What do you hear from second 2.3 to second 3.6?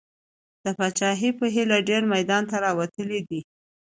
ته راوتلي دي.